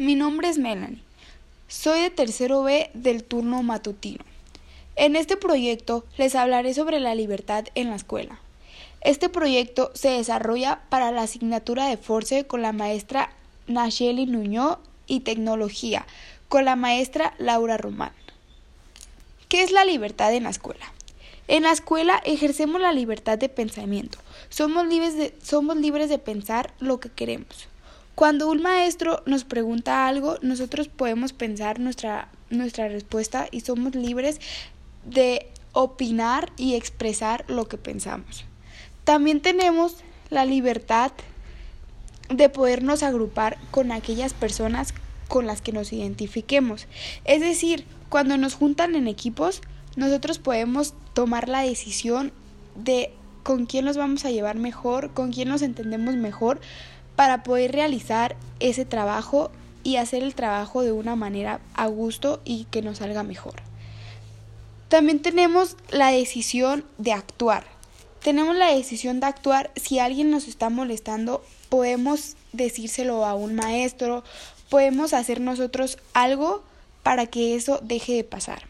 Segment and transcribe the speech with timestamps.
[0.00, 1.02] Mi nombre es Melanie.
[1.66, 4.24] Soy de tercero B del turno matutino.
[4.94, 8.38] En este proyecto les hablaré sobre la libertad en la escuela.
[9.00, 13.32] Este proyecto se desarrolla para la asignatura de Force con la maestra
[13.66, 16.06] Nacheli Nuño y Tecnología
[16.48, 18.12] con la maestra Laura Román.
[19.48, 20.92] ¿Qué es la libertad en la escuela?
[21.48, 24.18] En la escuela ejercemos la libertad de pensamiento.
[24.48, 27.66] Somos libres de, somos libres de pensar lo que queremos.
[28.18, 34.40] Cuando un maestro nos pregunta algo, nosotros podemos pensar nuestra, nuestra respuesta y somos libres
[35.04, 38.44] de opinar y expresar lo que pensamos.
[39.04, 39.98] También tenemos
[40.30, 41.12] la libertad
[42.28, 44.94] de podernos agrupar con aquellas personas
[45.28, 46.88] con las que nos identifiquemos.
[47.24, 49.62] Es decir, cuando nos juntan en equipos,
[49.94, 52.32] nosotros podemos tomar la decisión
[52.74, 53.12] de
[53.44, 56.60] con quién nos vamos a llevar mejor, con quién nos entendemos mejor,
[57.18, 59.50] para poder realizar ese trabajo
[59.82, 63.54] y hacer el trabajo de una manera a gusto y que nos salga mejor.
[64.88, 67.64] También tenemos la decisión de actuar.
[68.22, 74.22] Tenemos la decisión de actuar si alguien nos está molestando, podemos decírselo a un maestro,
[74.70, 76.62] podemos hacer nosotros algo
[77.02, 78.62] para que eso deje de pasar.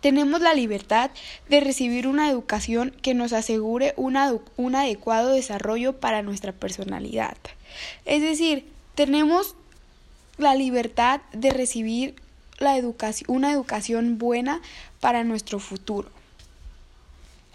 [0.00, 1.10] Tenemos la libertad
[1.48, 4.16] de recibir una educación que nos asegure un
[4.76, 7.36] adecuado desarrollo para nuestra personalidad.
[8.04, 9.56] Es decir, tenemos
[10.38, 12.14] la libertad de recibir
[12.58, 12.80] la
[13.28, 14.60] una educación buena
[15.00, 16.08] para nuestro futuro.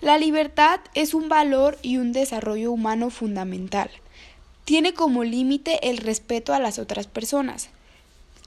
[0.00, 3.90] La libertad es un valor y un desarrollo humano fundamental.
[4.64, 7.68] Tiene como límite el respeto a las otras personas.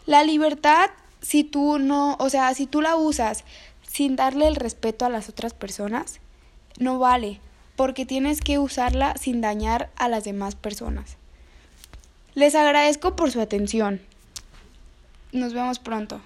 [0.05, 0.89] La libertad,
[1.21, 3.43] si tú no, o sea, si tú la usas
[3.93, 6.19] sin darle el respeto a las otras personas,
[6.79, 7.39] no vale,
[7.75, 11.17] porque tienes que usarla sin dañar a las demás personas.
[12.33, 14.01] Les agradezco por su atención.
[15.31, 16.21] Nos vemos pronto.